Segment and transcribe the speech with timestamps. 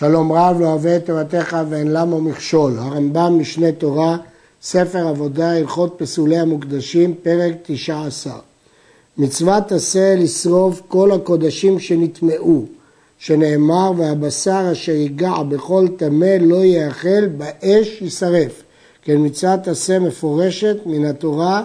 [0.00, 2.78] שלום רב לא אוהב את תורתך ואין למה מכשול.
[2.78, 4.16] הרמב"ם משנה תורה,
[4.62, 8.38] ספר עבודה, הלכות פסולי המוקדשים, פרק תשע עשר.
[9.18, 12.64] מצוות עשה לשרוף כל הקודשים שנטמעו,
[13.18, 18.62] שנאמר והבשר אשר ייגע בכל טמא לא יאכל באש יישרף.
[19.02, 21.62] כן מצוות עשה מפורשת מן התורה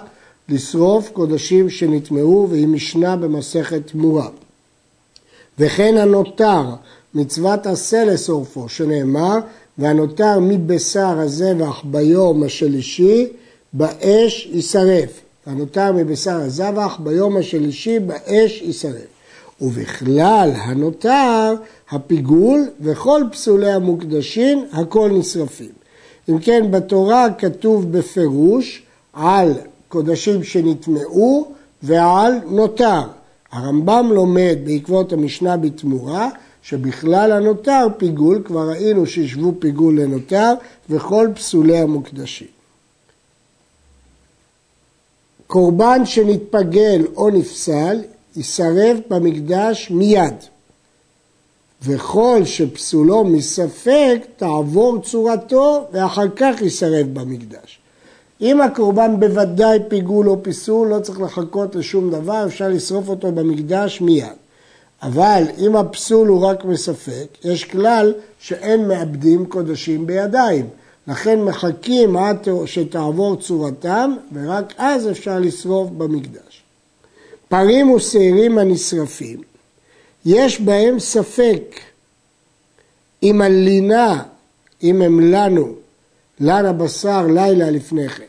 [0.50, 4.28] לשרוף קודשים שנטמעו והיא משנה במסכת תמורה.
[5.60, 6.64] וכן הנותר
[7.16, 9.38] מצוות עשה לשורפו, שנאמר,
[9.78, 13.28] והנותר מבשר הזבח ביום השלישי,
[13.74, 15.22] באש יישרף.
[15.46, 19.16] הנותר מבשר הזבח ביום השלישי, באש יישרף.
[19.62, 21.54] ובכלל הנותר,
[21.90, 25.72] הפיגול וכל פסולי המוקדשים, הכל נשרפים.
[26.30, 29.54] אם כן, בתורה כתוב בפירוש על
[29.88, 31.52] קודשים שנטמעו
[31.84, 33.02] ועל נותר.
[33.52, 36.30] הרמב"ם לומד בעקבות המשנה בתמורה
[36.66, 40.54] שבכלל הנותר פיגול, כבר ראינו שהשוו פיגול לנותר,
[40.90, 42.48] וכל פסולי המוקדשים.
[45.48, 48.02] קורבן שנתפגל או נפסל,
[48.36, 50.34] יישרף במקדש מיד.
[51.84, 57.80] וכל שפסולו מספק, תעבור צורתו, ואחר כך יישרף במקדש.
[58.42, 64.02] אם הקורבן בוודאי פיגול או פיסול, לא צריך לחכות לשום דבר, אפשר לשרוף אותו במקדש
[64.02, 64.45] מיד.
[65.02, 70.68] אבל אם הפסול הוא רק מספק, יש כלל שאין מאבדים קודשים בידיים.
[71.08, 76.64] לכן מחכים עד שתעבור צורתם, ורק אז אפשר לשרוף במקדש.
[77.48, 79.42] פרים ושעירים הנשרפים,
[80.26, 81.80] יש בהם ספק
[83.24, 84.24] אם הלינה,
[84.84, 85.74] אם הם לנו,
[86.40, 88.24] לן הבשר לילה לפני כן,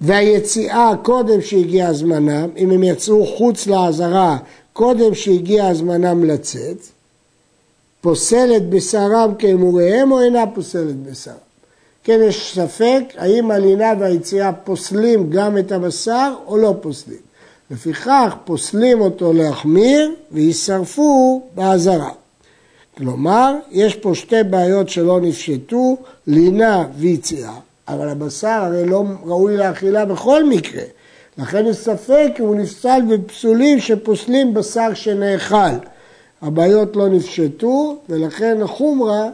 [0.00, 4.38] והיציאה קודם שהגיע זמנם, אם הם יצאו חוץ לעזרה
[4.74, 6.76] קודם שהגיע זמנם לצאת,
[8.00, 11.34] פוסלת בשרם כאמוריהם או אינה פוסלת בשרם.
[12.04, 17.18] כן, יש ספק האם הלינה והיציאה פוסלים גם את הבשר או לא פוסלים.
[17.70, 22.10] לפיכך פוסלים אותו להחמיר וישרפו באזהרה.
[22.96, 25.96] כלומר, יש פה שתי בעיות שלא נפשטו,
[26.26, 27.54] לינה ויציאה,
[27.88, 30.82] אבל הבשר הרי לא ראוי לאכילה בכל מקרה.
[31.38, 35.74] לכן יש ספק אם הוא נפסל בפסולים שפוסלים בשר שנאכל.
[36.42, 39.28] הבעיות לא נפשטו ולכן החומרה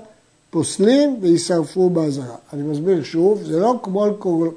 [0.50, 2.36] פוסלים וישרפו באזהרה.
[2.52, 4.06] אני מסביר שוב, זה לא כמו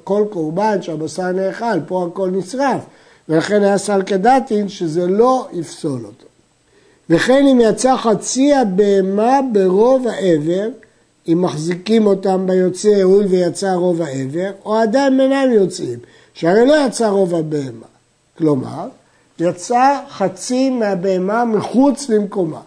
[0.04, 2.80] כל קורבן שהבשר נאכל, פה הכל נשרף.
[3.28, 6.26] ולכן היה סל קדטין שזה לא יפסול אותו.
[7.10, 10.68] וכן אם יצא חצי הבהמה ברוב העבר,
[11.28, 15.98] אם מחזיקים אותם ביוצא הואיל ויצא רוב העבר, או עדיין אינם יוצאים.
[16.34, 17.86] שהרי לא יצא רוב הבהמה.
[18.38, 18.88] כלומר,
[19.38, 22.60] יצא חצי מהבהמה מחוץ למקומה.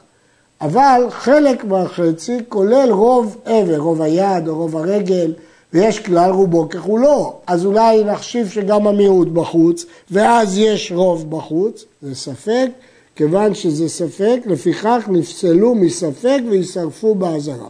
[0.62, 5.34] אבל חלק מהחצי כולל רוב עבר, רוב היד או רוב הרגל,
[5.74, 7.34] ויש כלל רובו ככולו.
[7.48, 12.70] אז אולי נחשיב שגם המיעוט בחוץ, ואז יש רוב בחוץ, זה ספק,
[13.16, 17.70] כיוון שזה ספק, לפיכך נפסלו מספק וישרפו באזהרה.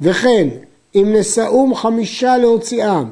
[0.00, 0.48] וכן,
[0.94, 3.04] אם נשאום חמישה להוציאם,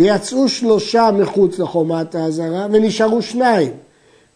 [0.00, 3.72] ויצאו שלושה מחוץ לחומת האזהרה ונשארו שניים.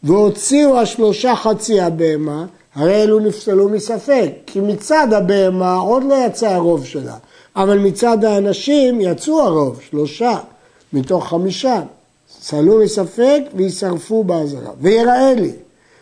[0.02, 6.84] והוציאו השלושה חצי הבהמה, הרי אלו נפסלו מספק, כי מצד הבהמה עוד לא יצא הרוב
[6.86, 7.16] שלה,
[7.56, 10.38] אבל מצד האנשים יצאו הרוב, שלושה
[10.92, 11.82] מתוך חמישה.
[12.40, 14.70] סלו מספק וישרפו באזהרה.
[14.80, 15.52] ויראה לי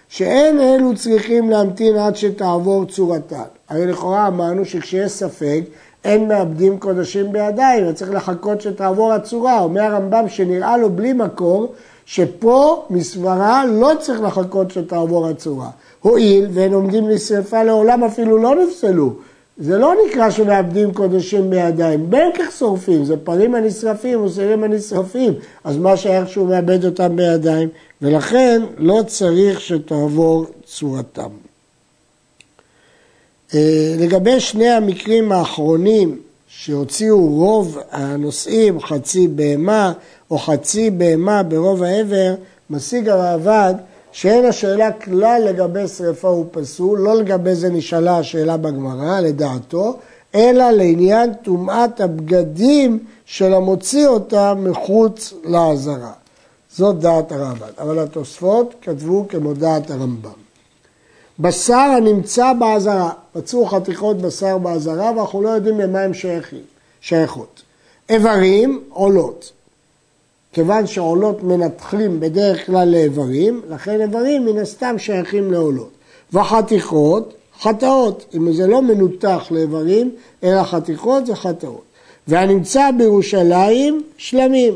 [0.08, 3.42] שאין אלו צריכים להמתין עד שתעבור צורתן.
[3.68, 5.60] הרי לכאורה אמרנו שכשיש ספק
[6.04, 9.60] אין מאבדים קודשים בידיים, וצריך לחכות שתעבור הצורה.
[9.60, 11.72] אומר הרמב"ם שנראה לו בלי מקור,
[12.06, 15.70] שפה מסברה לא צריך לחכות שתעבור הצורה.
[16.00, 19.12] הואיל והם עומדים לשרפה לעולם אפילו לא נפסלו.
[19.58, 25.32] זה לא נקרא שמאבדים קודשים בידיים, בין כך שורפים, זה פרים הנשרפים או סירים הנשרפים,
[25.64, 27.68] אז מה שייך שהוא מאבד אותם בידיים?
[28.02, 31.51] ולכן לא צריך שתעבור צורתם.
[33.54, 39.92] אה, לגבי שני המקרים האחרונים שהוציאו רוב הנושאים, חצי בהמה
[40.30, 42.34] או חצי בהמה ברוב העבר,
[42.70, 43.74] משיג הראב"ד
[44.12, 49.96] שאין השאלה כלל לגבי שרפה ופסול, לא לגבי זה נשאלה השאלה בגמרא, לדעתו,
[50.34, 56.12] אלא לעניין טומאת הבגדים של המוציא אותם מחוץ לעזרה.
[56.76, 60.41] זאת דעת הרמב"ם, אבל התוספות כתבו כמו דעת הרמב"ם.
[61.42, 66.62] בשר הנמצא בעזרה, מצאו חתיכות בשר בעזרה ואנחנו לא יודעים למה שייכים,
[67.00, 67.62] שייכות.
[68.08, 69.52] איברים עולות.
[70.52, 75.90] כיוון שעולות מנתחים בדרך כלל לאיברים, לכן איברים מן הסתם שייכים לעולות.
[76.32, 78.24] וחתיכות, חטאות.
[78.34, 80.10] אם זה לא מנותח לאיברים,
[80.44, 81.84] אלא חתיכות זה חטאות.
[82.28, 84.74] והנמצא בירושלים, שלמים.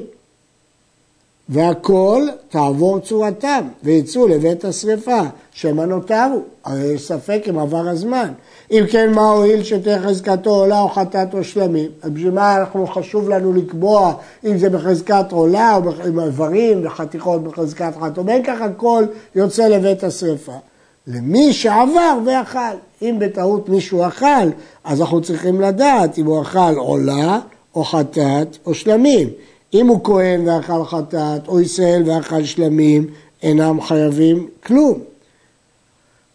[1.49, 5.21] והכל תעבור צורתם, ויצאו לבית השרפה,
[5.53, 8.33] שמא נותרו, הרי יש ספק אם עבר הזמן.
[8.71, 11.91] אם כן, מה הועיל שתהיה חזקתו עולה או חטאת או שלמים?
[12.05, 14.15] בשביל מה אנחנו חשוב לנו לקבוע
[14.45, 19.05] אם זה בחזקת עולה או עם איברים וחתיכות בחזקת חטאת, בין כך הכל
[19.35, 20.59] יוצא לבית השרפה.
[21.07, 22.77] למי שעבר ואכל.
[23.03, 24.49] אם בטעות מישהו אכל,
[24.85, 27.39] אז אנחנו צריכים לדעת אם הוא אכל עולה
[27.75, 29.29] או חטאת או שלמים.
[29.75, 33.07] אם הוא כהן ואכל חטאת, או ישראל ואכל שלמים,
[33.43, 35.01] אינם חייבים כלום.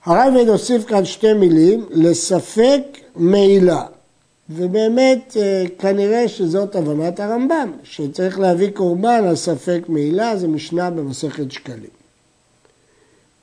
[0.05, 2.81] הרייבד הוסיף כאן שתי מילים, לספק
[3.15, 3.83] מעילה.
[4.49, 11.51] ובאמת אה, כנראה שזאת הבנת הרמב"ם, שצריך להביא קורבן על ספק מעילה, זה משנה במסכת
[11.51, 11.89] שקלים.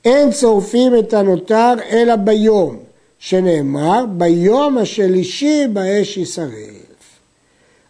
[0.05, 2.77] אין צורפים את הנותר אלא ביום,
[3.19, 6.88] שנאמר, ביום השלישי באש ישרף.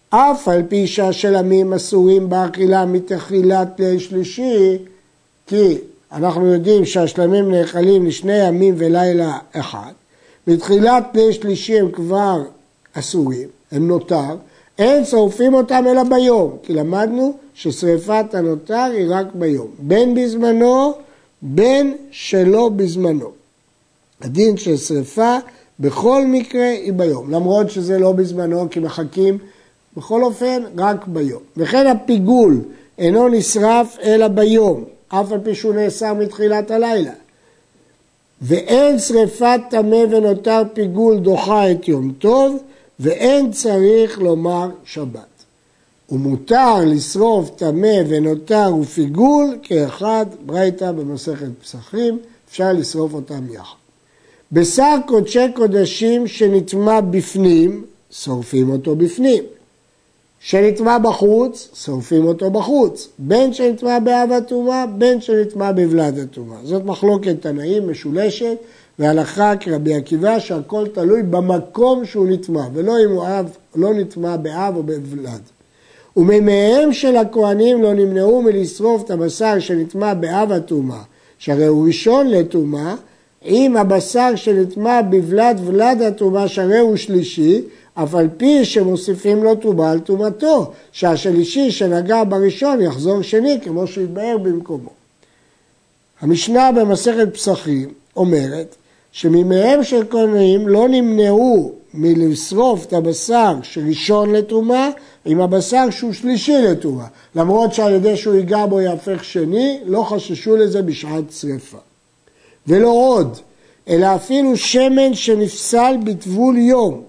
[0.10, 4.78] אף על פי שהשלמים אסורים באכילה מתחילת ליל שלישי,
[5.48, 5.78] כי
[6.12, 9.92] אנחנו יודעים שהשלמים נאכלים לשני ימים ולילה אחד,
[10.48, 12.44] מתחילת ליל שלישי הם כבר
[12.94, 14.36] אסורים, הם נותר,
[14.80, 20.94] אין שורפים אותם אלא ביום, כי למדנו ששריפת הנותר היא רק ביום, בין בזמנו
[21.42, 23.32] בין שלא בזמנו.
[24.22, 25.38] הדין של שריפה
[25.80, 29.38] בכל מקרה היא ביום, למרות שזה לא בזמנו כי מחכים
[30.00, 31.42] בכל אופן רק ביום.
[31.58, 32.62] וכן הפיגול
[32.98, 37.12] אינו נשרף אלא ביום, אף על פי שהוא נאסר מתחילת הלילה.
[38.42, 42.58] ואין שריפת טמא ונותר פיגול דוחה את יום טוב,
[43.00, 45.44] ואין צריך לומר שבת.
[46.12, 52.20] ומותר לשרוף טמא ונותר ופיגול כאחד, ברייתא במסכת פסחים,
[52.50, 53.78] אפשר לשרוף אותם יחד.
[54.52, 59.44] בשר קודשי קודשים שנטמע בפנים, שורפים אותו בפנים.
[60.40, 63.10] שנטמע בחוץ, שורפים אותו בחוץ.
[63.20, 66.58] בין שנטמע באב הטומאה, בין שנטמע בבלד הטומאה.
[66.64, 68.56] זאת מחלוקת תנאים משולשת,
[69.00, 74.76] והלכה כרבי עקיבא שהכל תלוי במקום שהוא נטמע, ולא אם הוא אב, לא נטמע באב
[74.76, 75.42] או בבלד.
[76.18, 81.02] ומימיהם של הכהנים לא נמנעו מלשרוף את הבשר שנטמע באב הטומאה,
[81.38, 82.96] שהרי הוא ראשון לטומאה,
[83.42, 87.62] עם הבשר שנטמע בבלד ולד הטומאה, שהרי הוא שלישי,
[87.94, 94.38] אף על פי שמוסיפים לו טומאה על טומאתו, שהשלישי שנגע בראשון יחזור שני, כמו שהתבהר
[94.38, 94.90] במקומו.
[96.22, 98.76] המשנה במסכת פסחים אומרת
[99.12, 104.90] שמימיהם של כהנים לא נמנעו מלשרוף את הבשר שראשון לטומאה
[105.26, 107.08] עם הבשר שהוא שלישי לטומאה.
[107.36, 111.78] למרות שעל ידי שהוא ייגע בו יהפך שני, לא חששו לזה בשעת שרפה.
[112.68, 113.38] ולא עוד,
[113.90, 117.09] אלא אפילו שמן שנפסל בטבול יום.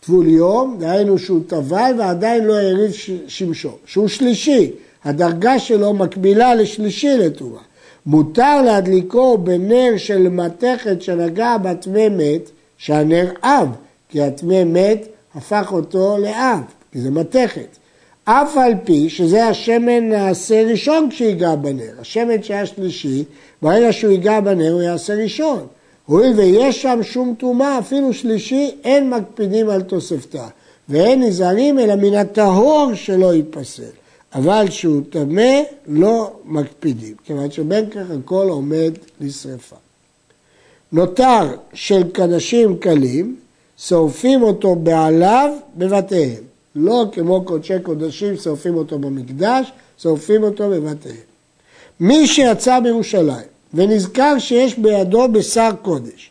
[0.00, 2.92] טבול יום, דהיינו שהוא טבל ועדיין לא העריב
[3.26, 4.70] שמשו, שהוא שלישי,
[5.04, 7.60] הדרגה שלו מקבילה לשלישי לטומאה.
[8.06, 13.68] מותר להדליקו בנר של מתכת שנגע בטמא מת, שהנר אב,
[14.08, 16.60] כי הטמא מת הפך אותו לאב,
[16.92, 17.76] כי זה מתכת.
[18.24, 21.92] אף על פי שזה השמן נעשה ראשון כשיגע בנר.
[22.00, 23.24] השמן שהיה שלישי,
[23.62, 25.66] ברגע שהוא ייגע בנר הוא יעשה ראשון.
[26.10, 30.48] הואיל ויש שם שום טומאה, אפילו שלישי, אין מקפידים על תוספתה.
[30.88, 33.82] ואין נזהרים אלא מן הטהור שלא ייפסל.
[34.34, 39.76] אבל שהוא טמא, לא מקפידים, כיוון שבין כך הכל עומד לשרפה.
[40.92, 43.36] נותר של קדשים קלים,
[43.78, 46.42] שורפים אותו בעליו בבתיהם.
[46.74, 51.16] לא כמו קודשי קודשים שורפים אותו במקדש, שורפים אותו בבתיהם.
[52.00, 56.30] מי שיצא בירושלים ונזכר שיש בידו בשר קודש,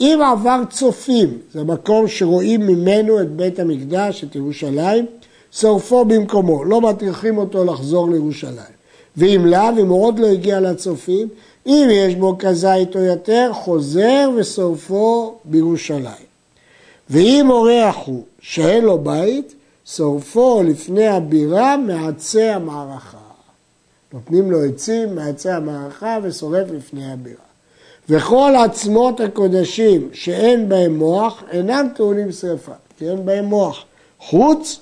[0.00, 5.06] אם עבר צופים, זה מקום שרואים ממנו את בית המקדש, את ירושלים,
[5.52, 8.78] שורפו במקומו, לא מטריחים אותו לחזור לירושלים.
[9.16, 11.28] ואם לאו, אם הוא עוד לא הגיע לצופים,
[11.66, 16.28] אם יש בו כזית או יותר, חוזר ושורפו בירושלים.
[17.10, 19.54] ואם אורח הוא שאין לו בית,
[19.86, 23.27] שורפו לפני הבירה מעצי המערכה.
[24.12, 27.48] נותנים לו עצים מעצי המערכה ושורף לפני הבירה.
[28.08, 33.84] וכל עצמות הקודשים שאין בהם מוח אינם טעונים שרפה, כי אין בהם מוח,
[34.18, 34.80] חוץ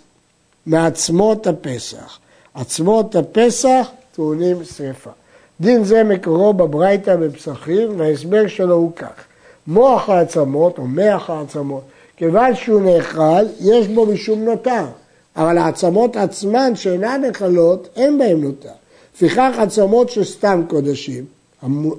[0.67, 2.19] מעצמות הפסח.
[2.55, 5.11] עצמות הפסח טעונים שרפה.
[5.61, 9.25] דין זה מקורו בברייתא בפסחים, וההסבר שלו הוא כך:
[9.67, 11.83] מוח העצמות, או מח העצמות,
[12.17, 14.85] כיוון שהוא נאכל, יש בו משום נותר,
[15.37, 18.71] אבל העצמות עצמן שאינן נאכלות, אין בהן נותר.
[19.17, 21.25] לפיכך עצמות שסתם קודשים,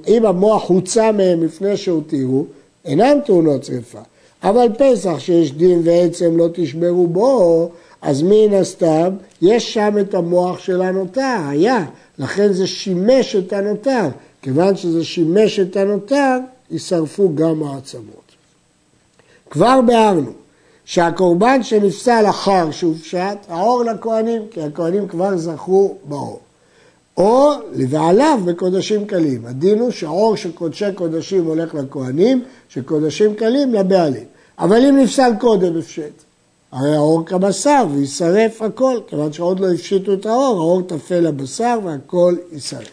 [0.07, 2.45] אם המוח הוצא מהם לפני שהותירו,
[2.85, 3.99] אינן טעונות שרפה.
[4.43, 7.69] אבל פסח שיש דין ועצם לא תשברו בו,
[8.01, 9.09] אז מן הסתם
[9.41, 11.85] יש שם את המוח של הנותר, היה,
[12.19, 14.07] לכן זה שימש את הנותר.
[14.41, 16.37] כיוון שזה שימש את הנותר,
[16.71, 18.31] יישרפו גם העצמות.
[19.49, 20.31] כבר ביארנו
[20.85, 26.39] שהקורבן שנפסל אחר שהופשט, האור לכהנים, כי הכהנים כבר זכו באור.
[27.17, 29.45] או לבעליו בקודשים קלים.
[29.45, 34.25] הדין הוא שהאור של קודשי קודשים הולך לכהנים, שקודשים קלים לבעלים.
[34.59, 36.23] אבל אם נפסל קודם הפשט,
[36.71, 42.35] הרי האור כבשר ויישרף הכל, כיוון שעוד לא הפשיטו את האור, האור טפל לבשר והכל
[42.51, 42.91] יישרף.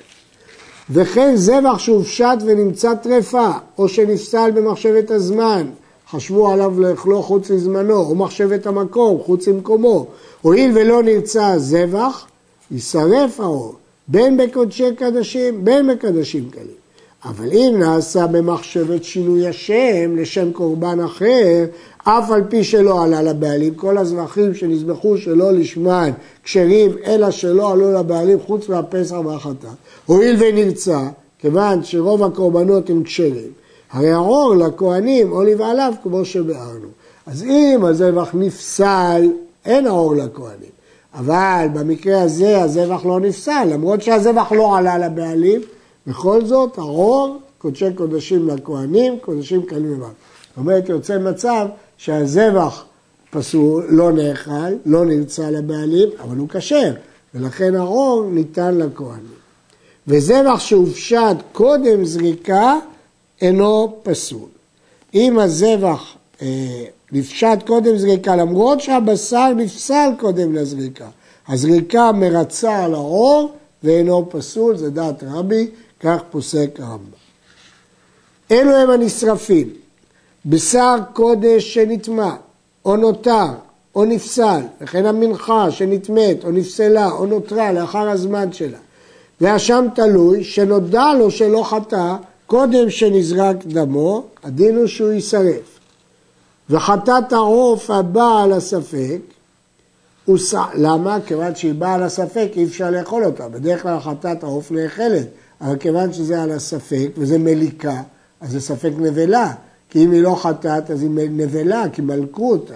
[0.91, 5.67] וכן זבח שהופשט ונמצא טרפה, או שנפסל במחשבת הזמן,
[6.11, 10.07] חשבו עליו לאכלו חוץ לזמנו, או מחשבת המקום, חוץ למקומו.
[10.43, 12.27] הואיל ולא נרצה זבח,
[12.71, 13.75] יישרף האור,
[14.09, 16.85] בין בקודשי קדשים, בין בקדשים קלים.
[17.25, 21.65] אבל אם נעשה במחשבת שינוי השם לשם קורבן אחר,
[22.05, 26.11] אף על פי שלא עלה לבעלים, כל הזבחים שנזבחו שלא לשמן
[26.43, 29.69] כשרים, אלא שלא עלו לבעלים חוץ מהפסח והחטאת.
[30.07, 31.01] הואיל ונרצה,
[31.39, 33.53] כיוון שרוב הקורבנות הם כשרים,
[33.91, 36.89] הרי האור לכהנים או לבעליו כמו שביארנו.
[37.27, 39.31] אז אם הזבח נפסל,
[39.65, 40.74] אין האור לכהנים.
[41.15, 45.61] אבל במקרה הזה הזבח לא נפסל, למרות שהזבח לא עלה לבעלים,
[46.07, 50.11] בכל זאת האור קודשי קודשים לכהנים, קודשים קלים לבעל.
[50.49, 51.67] זאת אומרת, יוצא מצב
[51.99, 52.85] שהזבח
[53.31, 56.93] פסול, לא נאכל, לא נרצה לבעלים, אבל הוא כשר,
[57.35, 59.45] ולכן האור ניתן לכהנים.
[60.09, 62.79] וזבח שהופשט קודם זריקה,
[63.41, 64.49] אינו פסול.
[65.15, 71.09] אם הזבח אה, נפשט קודם זריקה, למרות שהבשר נפסל קודם לזריקה,
[71.49, 73.53] הזריקה מרצה על האור
[73.83, 77.25] ואינו פסול, זה דעת רבי, כך פוסק הרמב"ם.
[78.51, 79.69] אלו הם הנשרפים,
[80.47, 82.35] בשר קודש שנטמע,
[82.85, 83.47] או נותר,
[83.95, 88.79] או נפסל, וכן המנחה שנטמאת, או נפסלה, או נותרה לאחר הזמן שלה,
[89.41, 92.15] והשם תלוי, שנודע לו שלא חטא,
[92.47, 95.74] קודם שנזרק דמו, הדין הוא שהוא יישרף.
[96.71, 99.19] וחטאת העוף הבא על הספק,
[100.37, 100.55] ס...
[100.75, 101.19] למה?
[101.27, 103.49] כיוון שהיא באה על הספק אי אפשר לאכול אותה.
[103.49, 105.27] בדרך כלל חטאת העוף נאכלת,
[105.61, 108.03] אבל כיוון שזה על הספק וזה מליקה,
[108.41, 109.53] אז זה ספק נבלה.
[109.91, 112.75] כי אם היא לא חטאת אז היא נבלה, כי מלקו אותה.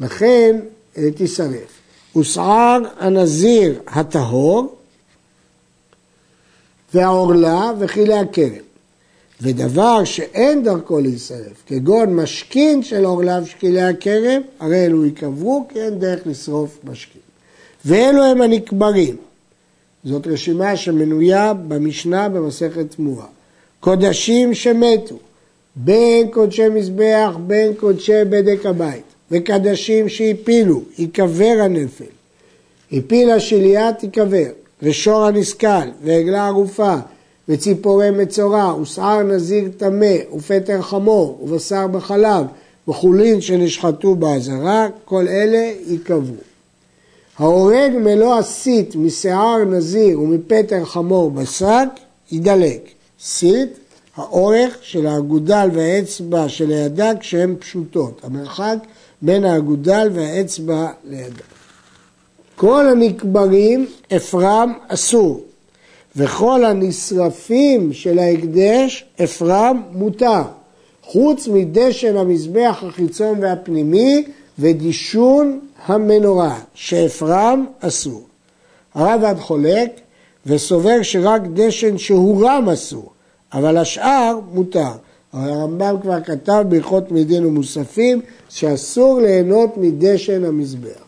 [0.00, 0.60] לכן
[0.98, 1.80] אה, תישרף.
[2.12, 4.76] הוסער הנזיר הטהור
[6.94, 8.71] והעורלה וכלי הכרם.
[9.42, 15.98] ודבר שאין דרכו להישרף, כגון משכין של עורליו שקילי הכרם, הרי אלו ייקברו כי אין
[15.98, 17.20] דרך לשרוף משכין.
[17.84, 19.16] ואלו הם הנקברים.
[20.04, 23.26] זאת רשימה שמנויה במשנה במסכת תמורה.
[23.80, 25.18] קודשים שמתו,
[25.76, 32.04] בין קודשי מזבח, בין קודשי בדק הבית, וקדשים שהפילו, ייקבר הנפל.
[32.92, 34.50] הפילה שלייה תיקבר,
[34.82, 36.96] ושור הנסכל, ועגלה ערופה,
[37.48, 42.46] וציפורי מצורע, ושער נזיר טמא, ופטר חמור, ובשר בחלב,
[42.88, 46.36] וחולין שנשחטו באזהרה, כל אלה ייקברו.
[47.38, 51.88] ההורג מלוא הסית משיער נזיר ומפטר חמור בשק,
[52.32, 52.88] ידלק.
[53.20, 53.68] סית,
[54.16, 58.76] האורך של האגודל והאצבע של הידה כשהן פשוטות, המרחק
[59.22, 61.44] בין האגודל והאצבע לידה.
[62.56, 65.40] כל הנקברים אפרם אסור,
[66.16, 70.42] וכל הנשרפים של ההקדש אפרם מותר,
[71.02, 74.24] חוץ מדשן המזבח החיצון והפנימי
[74.58, 78.22] ודישון המנורה, שאפרם אסור.
[78.94, 80.00] הרב חולק
[80.46, 83.10] וסובר שרק דשן שהורם אסור,
[83.52, 84.92] אבל השאר מותר.
[85.32, 91.02] הרמב"ם כבר כתב בהלכות מדין ומוספים שאסור ליהנות מדשן המזבח.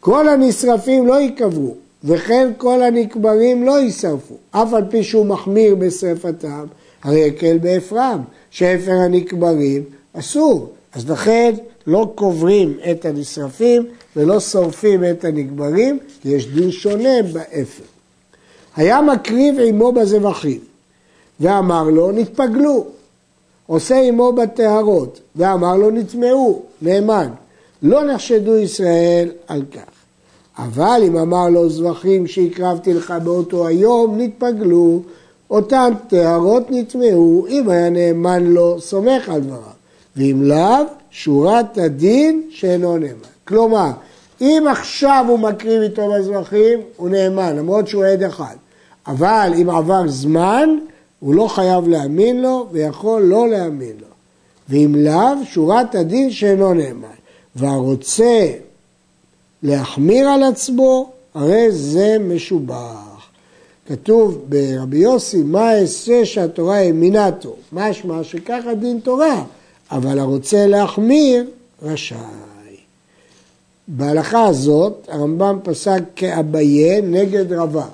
[0.00, 1.74] כל הנשרפים לא ייקברו,
[2.04, 6.66] וכן כל הנקברים לא יישרפו, אף על פי שהוא מחמיר בשרפתם,
[7.02, 10.72] הרי יקל באפרם, שאפר הנקברים אסור.
[10.92, 11.54] אז לכן
[11.86, 13.86] לא קוברים את הנשרפים
[14.16, 17.84] ולא שורפים את הנקברים, כי יש דין שונה באפר.
[18.76, 20.60] היה מקריב עמו בזבחים,
[21.40, 22.86] ואמר לו, נתפגלו.
[23.66, 27.28] עושה עמו בטהרות, ואמר לו, נטמעו, נאמן.
[27.82, 29.95] לא נחשדו ישראל על כך.
[30.58, 35.00] אבל אם אמר לו זבחים שהקרבתי לך באותו היום, נתפגלו,
[35.50, 39.76] אותן טהרות נטמעו, אם היה נאמן לו, סומך על דבריו.
[40.16, 43.14] ואם לאו, שורת הדין שאינו נאמן.
[43.44, 43.90] כלומר,
[44.40, 48.54] אם עכשיו הוא מקריב איתו בזבחים, הוא נאמן, למרות שהוא עד אחד.
[49.06, 50.68] אבל אם עבר זמן,
[51.20, 54.06] הוא לא חייב להאמין לו ויכול לא להאמין לו.
[54.68, 57.08] ואם לאו, שורת הדין שאינו נאמן.
[57.56, 58.46] והרוצה
[59.66, 63.26] להחמיר על עצמו, הרי זה משובח.
[63.86, 67.56] כתוב ברבי יוסי, מה אעשה שהתורה האמינה טוב?
[67.72, 69.44] משמע שככה דין תורה,
[69.90, 71.44] אבל הרוצה להחמיר,
[71.82, 72.16] רשאי.
[73.88, 77.86] בהלכה הזאת הרמב"ם פסק כאביה נגד רבה.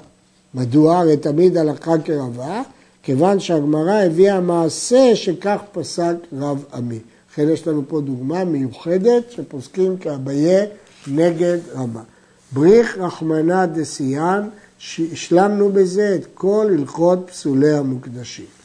[0.54, 0.98] מדוע?
[0.98, 2.62] הרי תמיד הלכה כרבה,
[3.02, 6.98] כיוון שהגמרא הביאה מעשה שכך פסק רב עמי.
[7.32, 10.64] לכן יש לנו פה דוגמה מיוחדת שפוסקים כאביה
[11.06, 12.00] נגד רבה.
[12.52, 14.48] בריך רחמנא דסיאן,
[15.12, 18.61] השלמנו בזה את כל הלכות פסולי המוקדשים.